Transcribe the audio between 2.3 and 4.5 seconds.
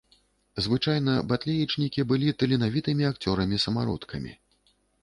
таленавітымі акцёрамі-самародкамі.